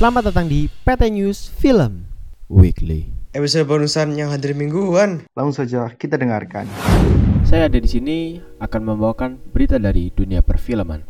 [0.00, 2.08] Selamat datang di PT News Film
[2.48, 3.12] Weekly.
[3.36, 5.28] Episode bonusan yang hadir mingguan.
[5.36, 6.64] Langsung saja kita dengarkan.
[7.44, 11.04] Saya ada di sini akan membawakan berita dari dunia perfilman.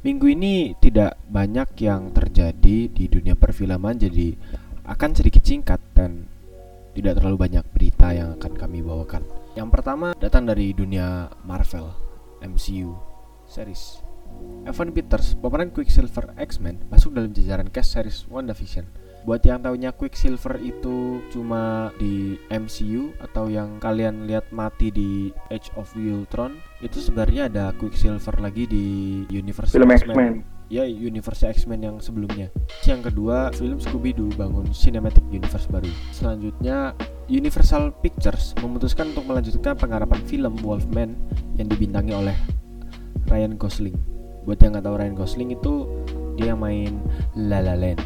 [0.00, 4.32] Minggu ini tidak banyak yang terjadi di dunia perfilman, jadi
[4.88, 6.24] akan sedikit singkat dan
[6.96, 9.20] tidak terlalu banyak berita yang akan kami bawakan.
[9.52, 11.92] Yang pertama datang dari dunia Marvel,
[12.40, 12.96] MCU,
[13.44, 14.00] series.
[14.64, 18.88] Evan Peters, pemeran Quicksilver X-Men, masuk dalam jajaran cast series WandaVision.
[19.24, 25.72] Buat yang tahunya Quicksilver itu cuma di MCU atau yang kalian lihat mati di Age
[25.80, 28.84] of Ultron, itu sebenarnya ada Quicksilver lagi di
[29.32, 30.44] universe Film X-Men.
[30.72, 32.48] Ya, universe X-Men yang sebelumnya.
[32.88, 35.92] Yang kedua, film Scooby-Doo bangun cinematic universe baru.
[36.12, 36.96] Selanjutnya,
[37.28, 41.16] Universal Pictures memutuskan untuk melanjutkan penggarapan film Wolfman
[41.56, 42.36] yang dibintangi oleh
[43.28, 44.13] Ryan Gosling.
[44.44, 45.88] Buat yang nggak tahu Ryan Gosling itu
[46.36, 47.00] dia main
[47.32, 48.00] La La Land.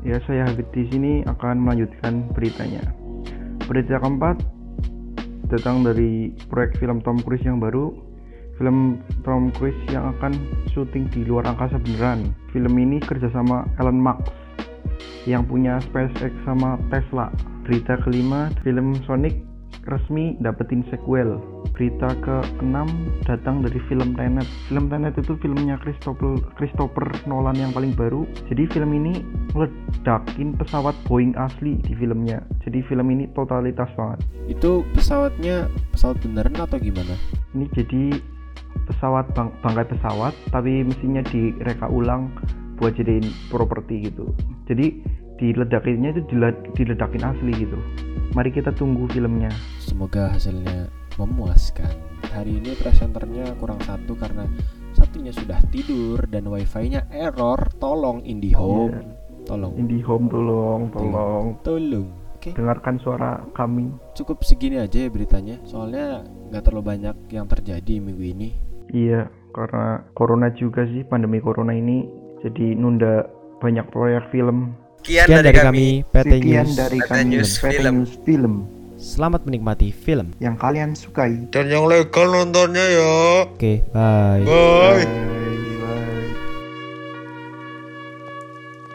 [0.00, 2.80] Ya, saya Habib di sini akan melanjutkan beritanya.
[3.68, 4.40] Berita keempat
[5.52, 7.92] datang dari proyek film Tom Cruise yang baru.
[8.56, 10.32] Film Tom Cruise yang akan
[10.72, 12.32] syuting di luar angkasa beneran.
[12.56, 14.32] Film ini kerjasama Elon Musk
[15.28, 17.28] yang punya SpaceX sama Tesla.
[17.66, 19.42] Berita kelima, film Sonic
[19.86, 21.38] resmi dapetin sequel.
[21.76, 22.76] Berita ke-6
[23.28, 24.48] datang dari film Tenet.
[24.66, 28.24] Film Tenet itu filmnya Christopher Christopher Nolan yang paling baru.
[28.48, 29.20] Jadi film ini
[29.52, 32.40] meledakin pesawat Boeing asli di filmnya.
[32.64, 34.24] Jadi film ini totalitas banget.
[34.48, 37.14] Itu pesawatnya pesawat beneran atau gimana?
[37.52, 38.02] Ini jadi
[38.86, 42.30] pesawat bang bangkai pesawat tapi mesinnya direka ulang
[42.76, 44.30] buat jadiin properti gitu.
[44.68, 45.00] Jadi
[45.36, 47.78] diledakinnya itu dile- diledakin asli gitu.
[48.36, 49.48] Mari kita tunggu filmnya.
[49.80, 51.92] Semoga hasilnya memuaskan.
[52.36, 54.44] Hari ini presenternya kurang satu karena
[54.92, 57.56] satunya sudah tidur dan wifi-nya error.
[57.80, 58.92] Tolong IndiHome.
[58.92, 59.00] Iya.
[59.46, 59.72] Tolong.
[59.78, 62.08] IndiHome tolong, tolong Tolong.
[62.36, 62.52] Oke.
[62.52, 63.88] dengarkan suara kami.
[64.12, 65.56] Cukup segini aja ya beritanya.
[65.64, 68.48] Soalnya nggak terlalu banyak yang terjadi minggu ini.
[68.92, 72.06] Iya, karena corona juga sih pandemi corona ini
[72.44, 73.26] jadi nunda
[73.58, 74.76] banyak proyek film.
[75.06, 76.74] Kian, Sekian dari kami, PT Sekian News.
[76.74, 77.94] dari PT kami News PT Film.
[77.94, 78.54] News Film
[78.96, 80.32] Selamat menikmati film.
[80.42, 81.46] yang kalian sukai.
[81.54, 83.12] Dan yang legal nontonnya ya.
[83.46, 84.42] Oke, bye.
[84.42, 85.04] Bye.
[85.06, 85.35] Bye.